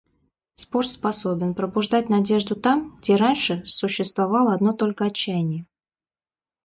Спорт 0.55 0.87
способен 0.87 1.53
пробуждать 1.53 2.09
надежду 2.09 2.55
там, 2.55 2.95
где 2.95 3.17
раньше 3.17 3.63
существовало 3.67 4.55
одно 4.55 4.73
только 4.73 5.05
отчаяние. 5.05 5.61